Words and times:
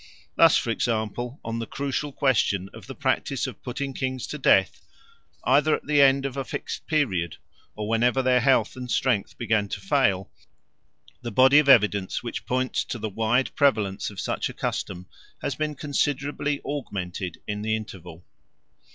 Thus, 0.35 0.57
for 0.57 0.71
example, 0.71 1.39
on 1.45 1.59
the 1.59 1.67
crucial 1.67 2.11
question 2.11 2.71
of 2.73 2.87
the 2.87 2.95
practice 2.95 3.45
of 3.45 3.61
putting 3.61 3.93
kings 3.93 4.25
to 4.25 4.39
death 4.39 4.81
either 5.43 5.75
at 5.75 5.85
the 5.85 6.01
end 6.01 6.25
of 6.25 6.35
a 6.35 6.43
fixed 6.43 6.87
period 6.87 7.37
or 7.75 7.87
whenever 7.87 8.23
their 8.23 8.39
health 8.39 8.75
and 8.75 8.89
strength 8.89 9.37
began 9.37 9.69
to 9.69 9.79
fail, 9.79 10.31
the 11.21 11.29
body 11.31 11.59
of 11.59 11.69
evidence 11.69 12.23
which 12.23 12.47
points 12.47 12.83
to 12.85 12.97
the 12.97 13.09
wide 13.09 13.53
prevalence 13.55 14.09
of 14.09 14.19
such 14.19 14.49
a 14.49 14.53
custom 14.55 15.05
has 15.43 15.53
been 15.53 15.75
considerably 15.75 16.61
augmented 16.65 17.39
in 17.45 17.61
the 17.61 17.75
interval. 17.75 18.25